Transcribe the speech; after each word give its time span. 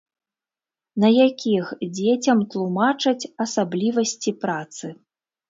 На 1.03 1.11
якіх 1.27 1.65
дзецям 1.97 2.41
тлумачаць 2.55 3.29
асаблівасці 3.47 4.35
працы. 4.47 4.93